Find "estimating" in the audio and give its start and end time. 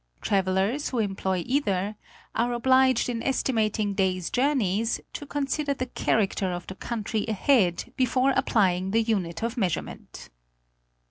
3.21-3.93